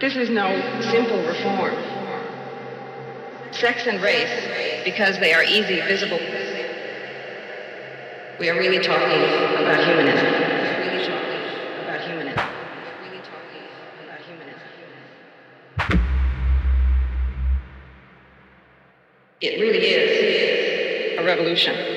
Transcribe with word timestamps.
This 0.00 0.16
is 0.16 0.30
no 0.30 0.48
simple 0.80 1.18
reform. 1.18 1.74
Sex 3.52 3.86
and 3.86 4.00
race, 4.00 4.82
because 4.82 5.18
they 5.18 5.34
are 5.34 5.42
easy, 5.42 5.78
visible. 5.82 6.18
We 8.38 8.48
are 8.48 8.58
really 8.58 8.78
talking 8.82 9.22
about 9.62 9.84
humanism. 9.84 10.26
It 19.42 19.60
really 19.60 19.78
is 19.78 21.18
a 21.18 21.24
revolution. 21.24 21.89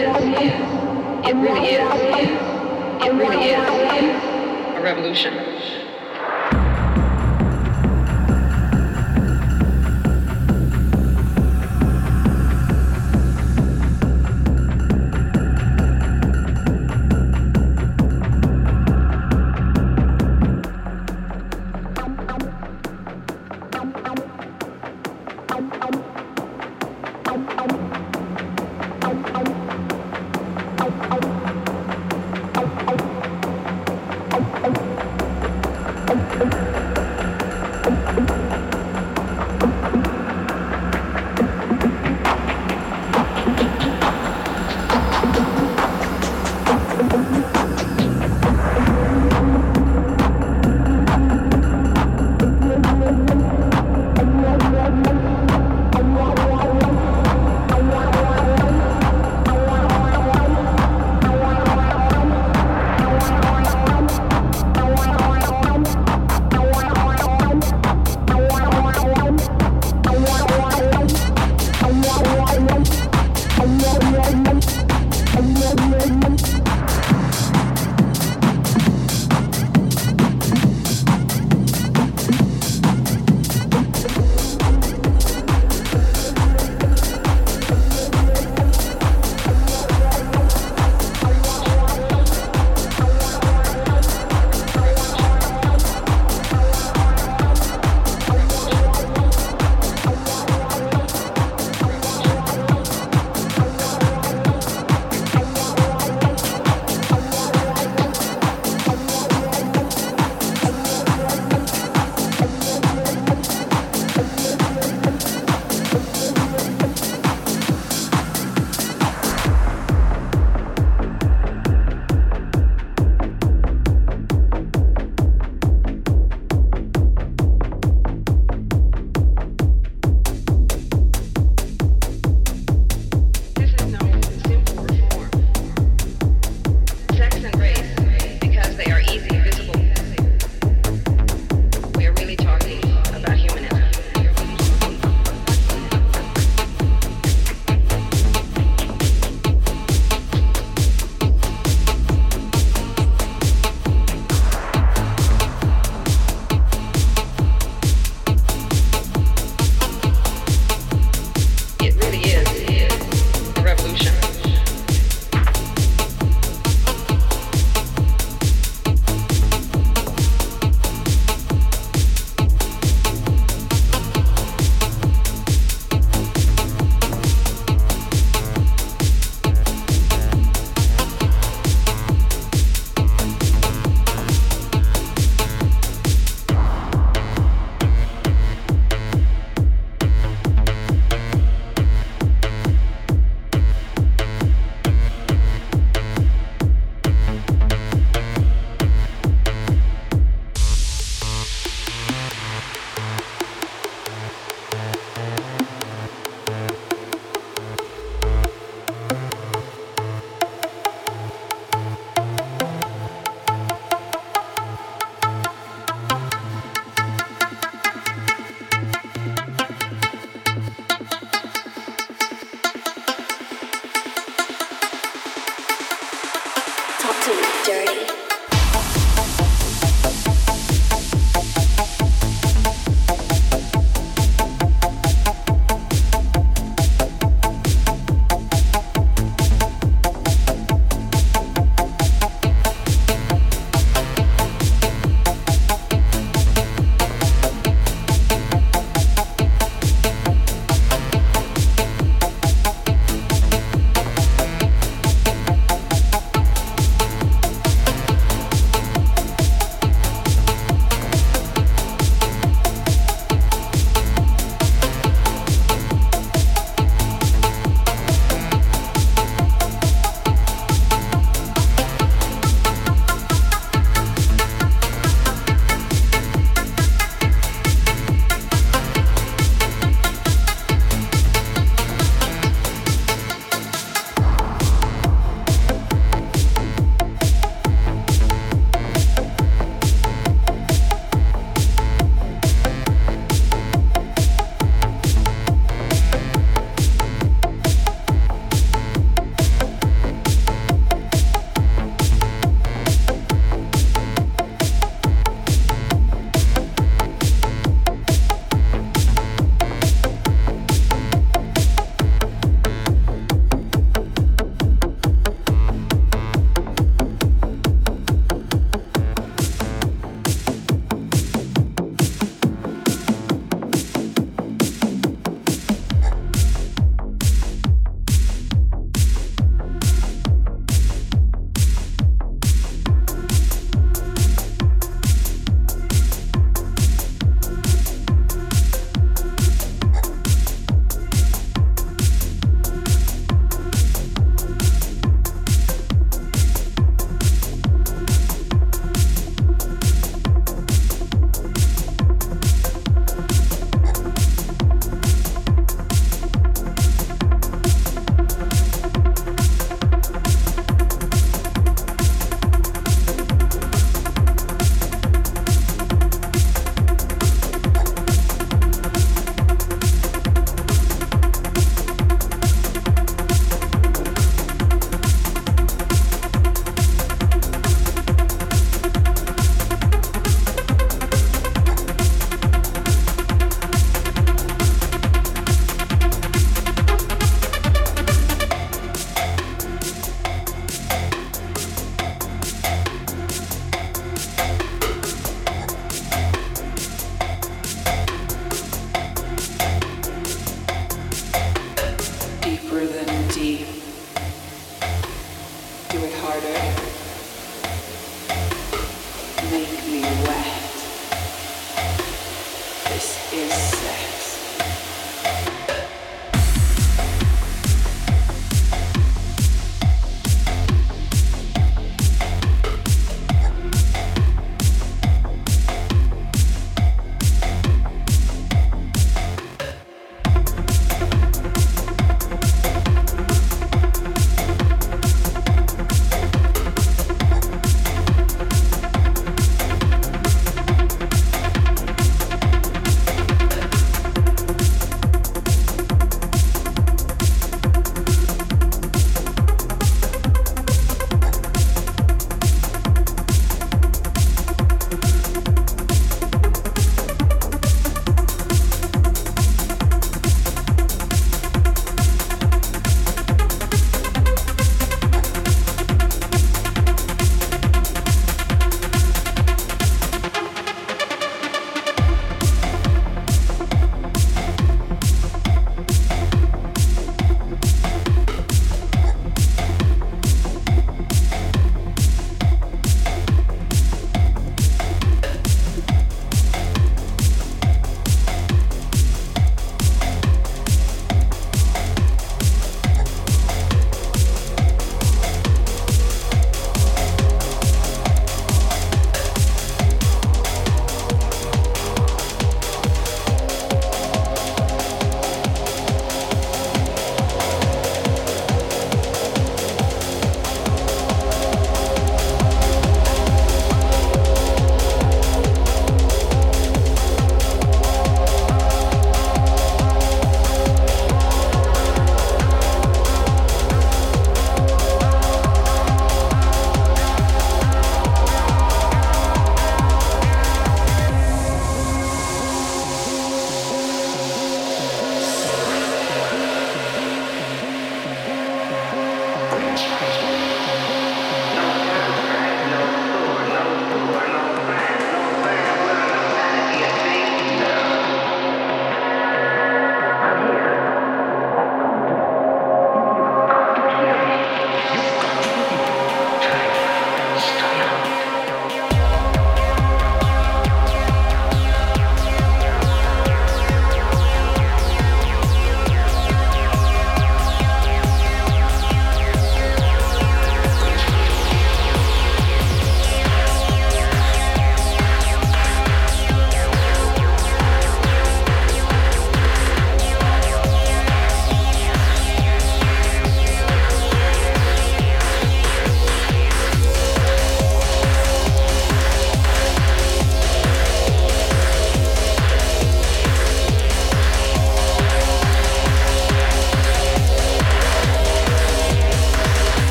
It 0.00 1.34
really 1.34 1.70
is. 1.70 1.88
It 3.04 3.12
really 3.14 3.50
is 3.50 4.76
a 4.76 4.80
revolution. 4.80 5.34